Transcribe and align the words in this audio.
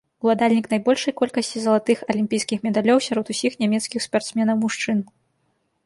Уладальнік 0.27 0.69
найбольшай 0.73 1.13
колькасці 1.19 1.61
залатых 1.67 1.97
алімпійскіх 2.13 2.65
медалёў 2.65 3.05
сярод 3.09 3.25
усіх 3.35 3.53
нямецкіх 3.63 3.99
спартсменаў-мужчын. 4.09 4.99